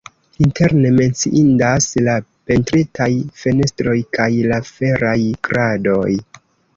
[0.43, 2.15] Interne menciindas la
[2.51, 3.09] pentritaj
[3.41, 5.17] fenestroj kaj la feraj
[5.49, 6.09] kradoj.